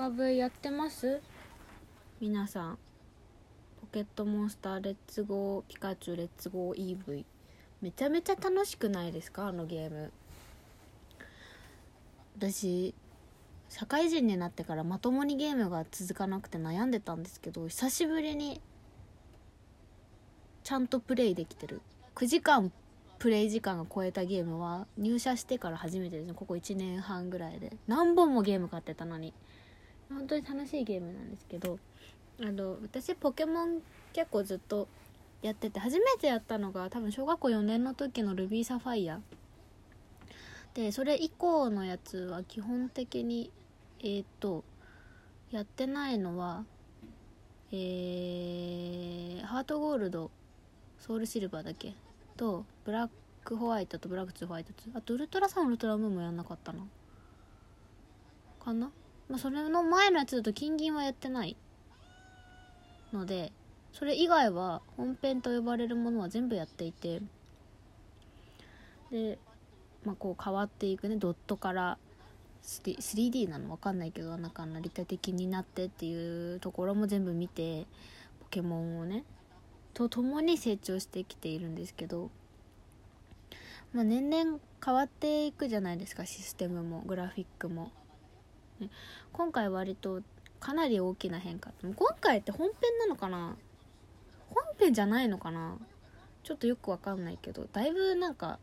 [0.00, 1.20] ピカブイやってます？
[2.22, 2.78] 皆さん
[3.82, 7.26] ポケットモンスターレッツゴーピカチュウレッツゴー EV
[7.82, 9.48] めちゃめちゃ楽しくないですか？
[9.48, 10.10] あのゲーム。
[12.38, 12.94] 私
[13.68, 18.62] 社会人になってからまともにゲームが続かなくて悩んでたんですけど久しぶりに
[20.64, 21.82] ちゃんとプレイできてる。
[22.14, 22.72] 9時間
[23.18, 26.32] プレイ時間が超えたゲームは入社してから初めてですね。
[26.34, 27.76] ここ1年半ぐらいで。
[27.86, 29.34] 何本もゲーム買ってたのに。
[30.10, 31.78] 本当に楽しいゲームなんですけど
[32.40, 33.80] あの私ポケモン
[34.12, 34.88] 結構ずっと
[35.42, 39.20] やってて初めてやったのが多分小学校4年の時のルビーサファイア。
[40.74, 43.50] でそれ以降のやつは基本的に
[44.00, 44.62] えー、っと
[45.50, 46.64] やってないのは
[47.72, 50.30] えー、ハートゴールド
[50.98, 51.94] ソウルシルバーだけ。
[52.36, 53.10] とブラッ
[53.44, 56.80] クホワイトとブラック2ホワイト2あとウルトラサンウルトラムーンもやんなかったな
[58.64, 58.90] かな？
[59.30, 61.56] まあそれの前のやつだと金銀はやってない。
[63.12, 63.52] ので
[63.92, 67.22] それ以外は本編と呼ばれるものは全部やっていて。
[69.10, 69.38] で
[70.04, 71.16] まあこう変わっていくね。
[71.16, 71.98] ドットから
[72.62, 73.68] 3D なの？
[73.68, 77.86] 分かんないけどなんか立体的になってっていうところも全部見て
[78.40, 79.24] ポケモンをね。
[79.92, 82.30] と共に成長してきているんですけど、
[83.92, 86.24] まあ、年々変わっていくじゃないですか。
[86.26, 87.90] システムもグラフィックも、
[89.32, 90.22] 今回割と
[90.60, 91.72] かなり大きな変化。
[91.82, 93.56] 今回って本編なのかな？
[94.50, 95.76] 本編じゃないのかな？
[96.42, 98.58] ちょっとよくわかんないけどだいぶなんか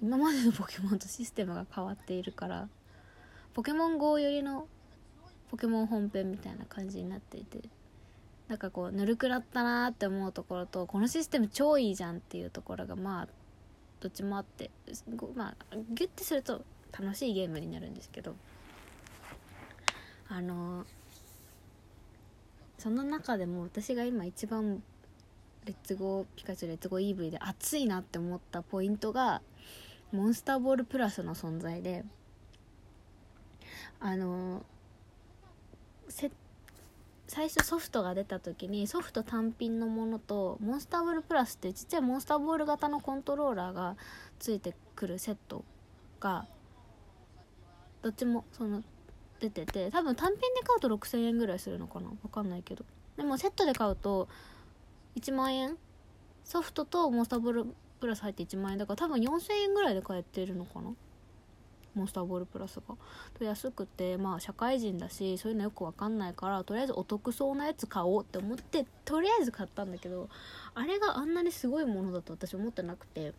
[0.00, 2.68] 今までのポケモンとシステムが変わっているから
[3.54, 4.68] ポケモン GO よりの
[5.50, 7.60] ポケモン本編みたいな感じになっていて
[8.48, 13.28] なんかこうぬるくなったなーって思うところとこのシステム超いいじゃんっていうところがまあ
[14.00, 14.70] どっちもあって
[15.34, 16.62] まあギュッてすると
[16.96, 18.36] 楽しいゲームになるんですけど
[20.28, 20.84] あの、
[22.78, 24.82] その中でも私が今一番
[25.64, 29.42] レッツゴーピカチュウレッツゴー EV で熱いなって思ったポイントが
[30.12, 32.04] モンスターボールプラスの存在で
[33.98, 34.64] あの、
[37.28, 43.96] 最初ソフトが出た時にソフト単品のものとモンスターボールプラスってちっちゃいモンスターボール型のコントローラーが
[44.38, 45.64] ついてくるセット
[46.20, 46.46] が
[48.02, 48.84] どっちもその
[49.40, 52.08] 出てて多分単品で買うと6000円ぐらいするのかな？
[52.22, 52.84] 分かんないけど。
[53.16, 54.28] でもセットで買うと
[55.16, 55.76] 1万円？
[56.44, 57.66] ソフトとモンスターボール
[58.00, 58.78] プラス入って1万円。
[58.78, 60.90] だから多分4000円ぐらいで買えてるのかな？
[61.94, 62.94] モンスターボールプラスが。
[63.40, 70.28] 安くてまあ社会人だしそういうのよく分かんないからとりあえずお得そうなやつ買おうって思ってとりあえず買ったんだけど
[70.74, 73.32] あれがあんなにすごいものだと私思ってなくて。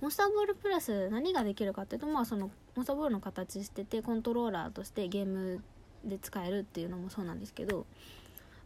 [0.00, 5.62] モンスターボールプラス何ができるかっていうとまあそのモンスターボールの形しててコントローラーとしてゲーム
[6.04, 7.86] で使えるっていうのもそうなんですけど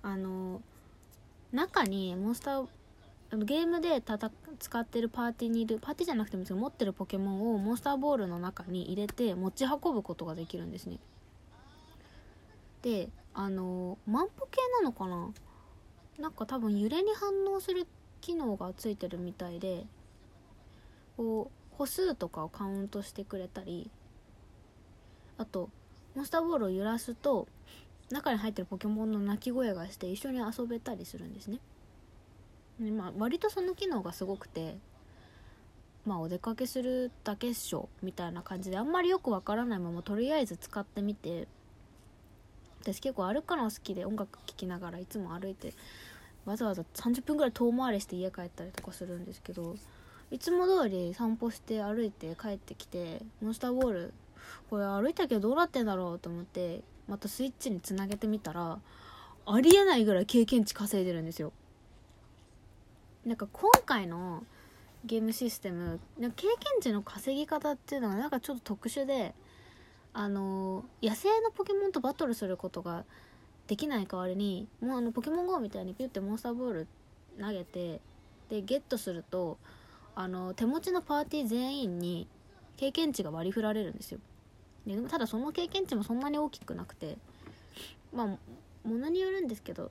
[0.02, 0.60] あの
[1.52, 2.66] 中にモンスター
[3.32, 4.02] ゲームで
[4.58, 6.56] 使ってるパーティーにいるパーティーじゃなくてもいいですよ。
[6.56, 10.98] 持ってるポケモンをモンスターボールの中に入れて持ち運ぶことができるんですね。
[12.82, 15.28] であの万歩計なのかな？
[16.18, 17.86] なんか多分揺れに反応する
[18.20, 19.86] 機能がついてるみたいで
[21.16, 23.90] こう歩数とかをカウントしてくれたり
[25.40, 25.70] あと
[26.14, 27.48] モンスターボールを揺らすと
[28.10, 31.60] 中に入ってるポケモンの鳴き声がして一緒に遊べたりするんですね。
[32.92, 34.76] まあ、割とその機能がすごくて
[36.06, 41.46] まあお出かけするだけっしょみたいな感じであんまりよくわからないままとりあえず使ってみて
[42.82, 45.74] 私結構歩くの好きで音楽聴きながらいつも歩いて
[46.46, 49.76] わざわざ30分ぐらい遠回りして家帰ったりとかするんですけど
[50.30, 54.14] いつも通り散歩して歩いて帰ってきてモンスターボール
[54.68, 58.78] これ歩いたけどどうなってんだろうと思ってまたスイッチにつなげてみたら
[59.46, 61.52] ありえないぐらい経験値稼いでるんですよ。
[63.24, 64.44] なんか今回の
[65.04, 69.34] ゲームシステム経験値の稼ぎ方っていうのがなんかちょっと特殊で
[70.12, 73.04] あの野生のポケモンとバトルすることが
[73.66, 76.86] できない代わりにもうあのポケモン GO みたいにピュッてモンスターボール
[77.40, 78.00] 投げて
[78.48, 79.58] でゲットすると
[80.14, 82.26] あの手持ちのパーティー全員に
[82.76, 84.18] 経験値が割り振られるんですよ。
[84.86, 87.16] でただその経験値もそんなに大きくなくて
[88.12, 88.38] まあも
[88.96, 89.90] のによるんですけど、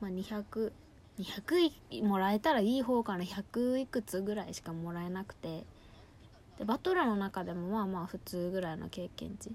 [0.00, 0.72] まあ、200
[1.18, 3.24] 200もらえたらいい方かな。
[3.24, 5.64] 100いくつぐらいしかもらえなくて。
[6.58, 9.50] でバトルの中でもまあまあ普通ぐらいの経験値。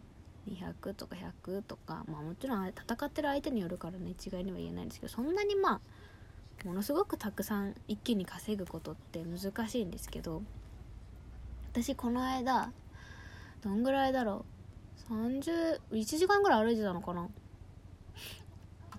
[0.50, 4.12] 200とか100とかまあもちろん戦ってる相手によるからね。
[4.12, 5.82] 一概には言えないんですけどそんなにまあ
[6.66, 10.42] ものすごくたくさん一気に稼ぐことって難しいんですけど
[11.72, 12.72] 私この間
[13.64, 14.46] どんぐらいだろ
[15.10, 17.28] う？301時間ぐらい歩いてたのかな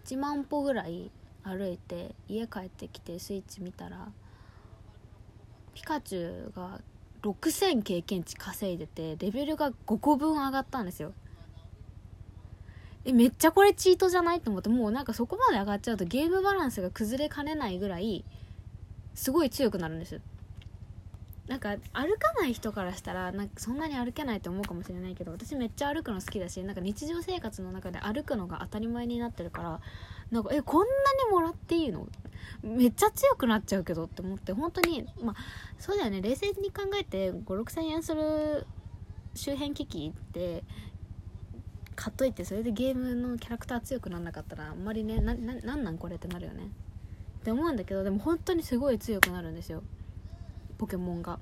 [0.05, 1.10] ？1万歩ぐらい
[1.43, 4.08] 歩いて家帰ってきてスイッチ見たら
[5.75, 6.81] ピカチュウが
[7.22, 11.12] 6000経験値稼いでてレベルが5個分上がったんですよ。
[13.05, 14.40] えめっちゃこれチートじゃない？
[14.40, 18.25] と思ってもうなんかそこまで上がっちゃうとゲームバランスが崩れかねないぐらい
[19.14, 20.20] すごい強くなるんです
[21.49, 29.81] なんか歩かない人からしたらなんかそんなに歩けないと思うかもしれないけど私めっちゃ歩くの好きだしなんか日常生活の中で歩くのが当たり前になってるから
[30.31, 30.85] なんかえこんな
[31.25, 32.06] にもらっていいの？
[32.62, 35.37] めっちゃ強くなっちゃうけどって思って本当にまあ
[35.79, 36.21] そうだよね。
[36.21, 38.67] 冷静に考えて5 6千円する
[39.35, 40.65] 周辺機器って
[41.97, 46.65] 買っといてそれでゲームのキャラクター強くなんなかったらあんまりねなななんなんこれってなるよね。
[47.41, 49.83] って思うんだけどでも本当にすごい強くなるんですよ。
[50.79, 51.39] ポケモンが。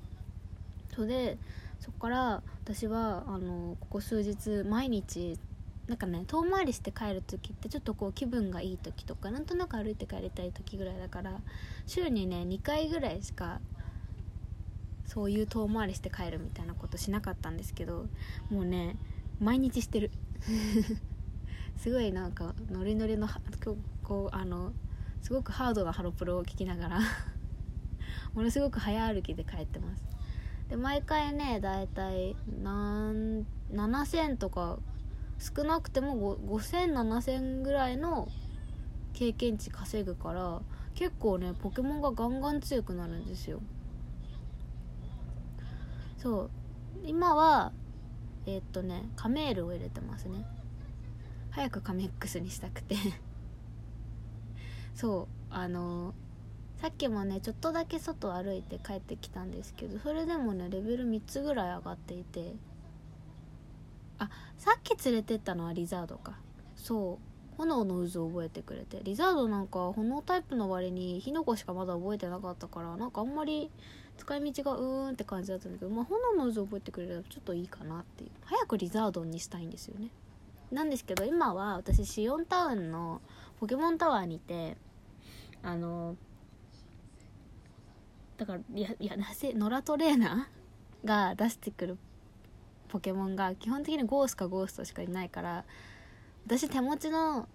[0.93, 1.37] それで
[1.79, 5.39] そこから私はあのここ数日毎日
[5.87, 11.39] なんかね遠回りして帰る時ってちょっとこう気分がいい時とかなんとなく歩いて帰りたい時ぐらいだから
[11.85, 13.61] 週にね2回ぐらいしか
[15.05, 18.07] そういう遠回りして帰るみたいなことしなかったんですけど
[18.49, 18.97] もうね
[19.39, 20.11] 毎日してる
[21.77, 23.29] すごいなんかノリノリの
[24.03, 24.73] こうあの
[25.21, 26.99] すごくハードなハロプロを聞きながら
[28.37, 30.05] ものすごく早歩きで帰ってます。
[30.69, 34.77] で毎回ねだいたい7000とか
[35.39, 38.27] 少なくても50007000ぐらいの
[39.13, 40.61] 経験値稼ぐから
[40.93, 43.59] 結構ねポケモンがガンガン強くなるんですよ。
[46.19, 46.49] そう。
[47.03, 47.71] 今は
[48.45, 50.45] えー、っとねカメールを入れてますね。
[51.49, 52.95] 早くカメックスにしたくて。
[54.93, 55.27] そう。
[55.49, 56.13] あの
[56.81, 62.53] さっきもねちょっとだけ外歩いて帰ってきたんですけどそれでもねレベル3つぐらい上がっていて
[64.19, 66.33] あさっき連れてったのはリザードか。
[66.75, 67.57] そう。
[67.57, 68.99] 炎の渦を覚えてくれて。
[69.03, 73.71] リザードなんか炎タイプの割に火の粉しかまだ覚えてなかったからなんかあんまり
[74.17, 78.29] 使い道がうーんって感じだったんだけど、まあ、炎の渦を覚えてくれればちょっといいかなっていう。
[78.45, 80.09] 早くリザードンにしたいんですよね。
[80.71, 83.21] なんですけど今は私シオンタウンの
[83.59, 84.75] ポケモンタワーにて
[85.63, 86.17] あの
[88.37, 91.97] だからいやいやなぜノラトレーナーが出してくる
[92.89, 95.65] ポケモンが基本的にゴースかゴーストしかいないから
[96.45, 97.47] 私手持ちの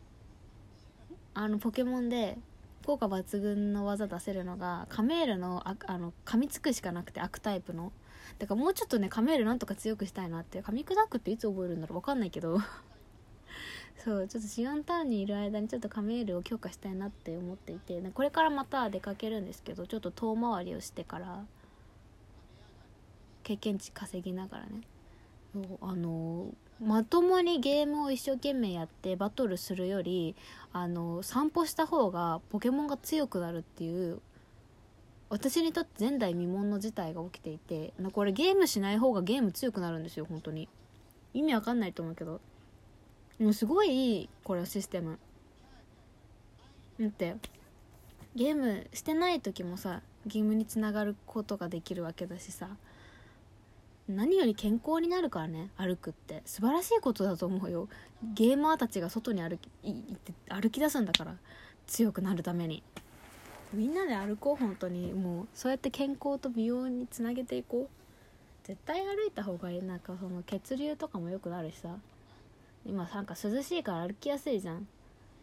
[1.34, 2.37] あのポケモンで
[2.84, 7.93] 効果抜群の技出せるのがカメールのああの噛みつくしかなくて悪タイプの。
[8.38, 10.62] だからもうちょっとねカメールなんとか強くしたいなって。
[10.62, 12.00] 噛み砕くっていつ覚えるんだろう。
[12.00, 12.58] 分かんないけど。
[13.98, 21.44] そうちょっとシオンタウンにいる間にちょっとカメールを強化したいなって思っていてこれからまた出かけるんですけどちょっと遠回りをしてから
[23.44, 24.80] 経験値稼ぎながらね。
[25.82, 26.46] あの
[26.80, 30.34] まともにゲームを一生懸命やってバトルするより
[30.72, 34.20] あの散歩した方がポケモンが強くなるっていう
[35.28, 40.68] 私にとって前代未聞の事態が起きていてこれゲームしない方がゲーム強くなるんですよ本当に。
[41.34, 42.40] 意味わかんないと思うけど
[43.38, 45.19] もうすごいいいこれシステム。
[47.00, 47.37] だって
[48.37, 52.69] ゲームしてない時もさゲームにつながることができるわけだしさ
[54.08, 56.43] 何より健康になるからね歩くって。
[56.44, 57.88] 素晴らしいことだと思うよ。
[58.34, 61.36] ゲーマーたちが外に歩き行って歩き出すんだから
[61.86, 62.82] 強くなるために。
[63.72, 65.12] みんなで歩こう本当に。
[65.12, 68.67] もうそうやって健康と美容につなげていこう。
[68.67, 69.82] 絶対歩いた方がいい。
[69.82, 71.96] なんかその血流とかも良くなるしさ。
[72.84, 74.86] 今なんか涼しいから歩きやすいじゃん。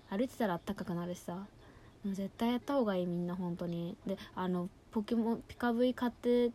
[0.10, 1.46] 歩いてたらあったかくなるしさ。
[2.06, 3.96] 絶対やった方がいいみんな本当に。
[4.06, 6.52] であのポケモンピカブイ買って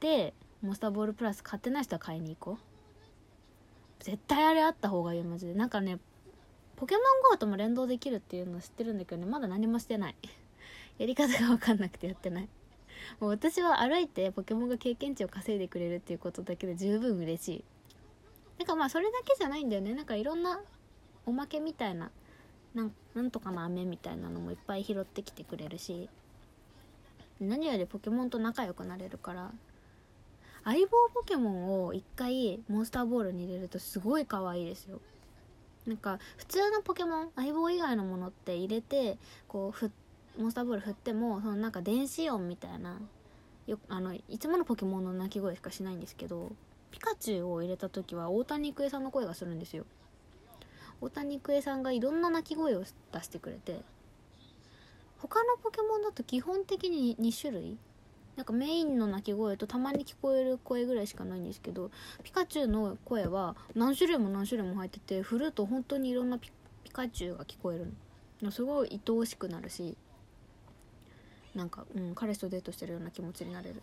[0.00, 4.04] てモンスターボールプラス買ってない人は買いに行こう。
[4.04, 5.54] 絶対あれあった方がいいマジで。
[5.54, 5.98] なんかね
[6.76, 9.26] ポケモン GO とも連動できるっていうの知ってるんだけどね。
[9.26, 10.16] まだ何もしてない。
[10.98, 12.48] やり方が分かんなくてやってない。
[13.20, 17.64] もう私は歩いてポケモンが経験値を稼いでくれるっていうことだけで十分嬉しい。
[18.62, 19.92] なんかまあそれだけじゃないんだよね。
[19.92, 20.60] なんかいろんな
[21.26, 22.12] おまけみたいな
[22.76, 26.08] なんなんとかの飴みたいなのもいっぱい拾ってきてくれるし。
[27.40, 29.50] 何よりポケモンと仲良くなれるから。
[30.62, 35.00] 相棒ポケモンを1回モンスターボールに入れるとすごい可愛いですよ。
[35.84, 39.90] なんか普通のポケモン相棒以外のものって入れてこうふ
[40.38, 43.00] モンスターボール振ってもそのなんか電子音みたいな
[43.66, 46.52] よあのいつものポケモンの鳴き声しかしないんですけど
[46.92, 49.84] ピカチュウを入れた時は大谷育恵さんの声がするんですよ。
[51.00, 53.80] 大谷育恵さんがいろんな鳴き声を出してくれて
[55.18, 57.76] 他のポケモンだと基本的に2種類
[58.36, 61.90] なんかメインの鳴き声とたまに聞こえる声ぐらいしかないんですけど
[62.22, 66.50] ピカチュウの声は何種類も何種類も入ってて振ると本当にいろんなピ
[66.92, 67.92] カチュウが聞こえる
[68.40, 68.50] の。
[68.52, 69.96] すごい愛おしくなるし
[71.54, 73.82] なんか、うん、彼氏とデートしてるような気持ちになれる。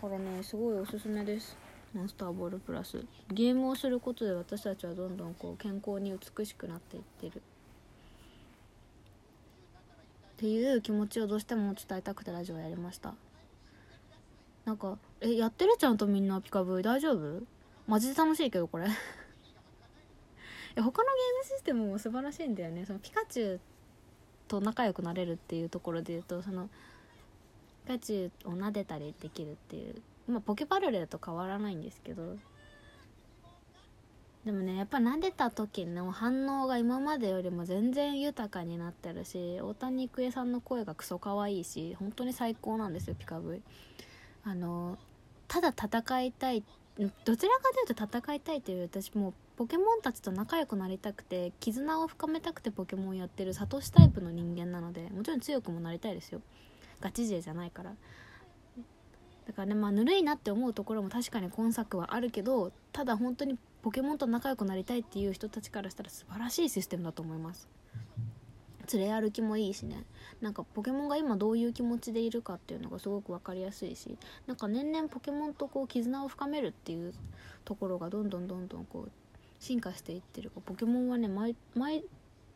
[0.00, 1.56] これねすごいおすすめです。
[1.92, 3.04] モンスターボールプラス。
[3.32, 7.38] ゲームをすることで私たちはどんどんこう健康に美しくなっていってる。
[7.38, 7.40] っ
[10.36, 13.14] ていう気持ちをどうしても伝えたくてラジオやりました。
[14.64, 16.82] なんかえやってるちゃんとみんなピカブー？
[16.82, 17.42] 大丈夫？
[17.88, 18.86] マジで楽しいけどこれ。
[20.76, 21.02] 他のゲーム
[21.42, 22.86] システムも素晴らしいんだよね。
[22.86, 23.60] そのピカチュウ
[24.46, 26.70] と仲良くなれるっていうところで言うとその
[27.88, 32.36] カチュウを撫でたりできるっていうまあポケパルレと変わらないんですけど。
[34.44, 43.62] でもねやっぱ撫でた時の反応が今までよりも全然豊かになってるし大谷育恵さんの声がクソ可愛いし本当に最高なんですよピカブイ。
[44.44, 44.96] あの
[45.48, 46.62] ただ戦いたい
[46.98, 56.40] どちらかというと戦いたいという私もうポケモンたちと仲良くなりたくて絆を深めたくてポケモンやってるサトシタイプの人間なのでもちろん強くもなりたいですよ。
[57.00, 57.94] ガチ勢じゃないから。
[59.46, 67.66] だからねまあぬるいなって思うところも確かに今作はあるけどただ本当にポケモンと仲良くなりたいっていう人たちからしたら素晴らしいシステムだと思います。
[68.92, 70.04] 連れ歩きもいいしね。
[70.40, 77.14] なんかポケモンが今どういう気持ちでいるかっていうのがすごく分かりやすいしなんか年々ポケモンとこう絆を深めるっていう
[77.64, 79.10] ところがどんどんどんどんこう
[79.60, 80.50] 進化していってる。
[80.66, 82.04] ポケモンはね毎毎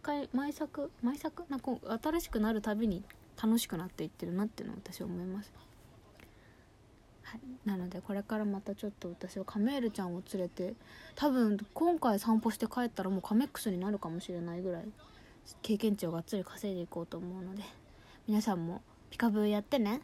[0.02, 1.44] 回毎作毎作？
[1.48, 1.72] なんか
[2.02, 3.02] 新しくなるたびに
[3.40, 5.52] 楽しくなっていってるなっていうのを私は思います。
[7.22, 10.74] はい、なのでこれからまたちょっと私はカメールちゃんを連れて
[11.14, 14.84] 多分今回散歩して帰ったらもうカメックスになるかもしれないぐらい
[15.62, 17.62] 経験値をがっつり稼いでいこうと思うので
[18.28, 20.02] 皆さんもピカブーやってね。